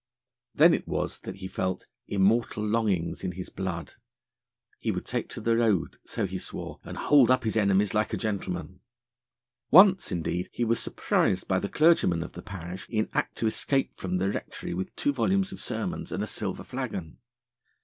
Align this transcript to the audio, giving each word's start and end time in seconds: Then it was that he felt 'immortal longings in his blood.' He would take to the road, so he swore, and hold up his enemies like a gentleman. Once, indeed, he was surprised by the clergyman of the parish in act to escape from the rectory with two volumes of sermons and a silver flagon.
Then 0.55 0.73
it 0.73 0.87
was 0.87 1.19
that 1.19 1.35
he 1.35 1.47
felt 1.47 1.87
'immortal 2.07 2.65
longings 2.65 3.23
in 3.23 3.33
his 3.33 3.49
blood.' 3.49 3.93
He 4.79 4.89
would 4.89 5.05
take 5.05 5.29
to 5.29 5.39
the 5.41 5.55
road, 5.57 5.99
so 6.07 6.25
he 6.25 6.39
swore, 6.39 6.79
and 6.83 6.97
hold 6.97 7.29
up 7.29 7.43
his 7.43 7.55
enemies 7.55 7.93
like 7.93 8.11
a 8.11 8.17
gentleman. 8.17 8.79
Once, 9.69 10.11
indeed, 10.11 10.49
he 10.51 10.65
was 10.65 10.79
surprised 10.79 11.47
by 11.47 11.59
the 11.59 11.69
clergyman 11.69 12.23
of 12.23 12.31
the 12.33 12.41
parish 12.41 12.89
in 12.89 13.09
act 13.13 13.35
to 13.37 13.45
escape 13.45 13.93
from 13.95 14.15
the 14.15 14.31
rectory 14.31 14.73
with 14.73 14.95
two 14.95 15.13
volumes 15.13 15.51
of 15.51 15.61
sermons 15.61 16.11
and 16.11 16.23
a 16.23 16.25
silver 16.25 16.63
flagon. 16.63 17.19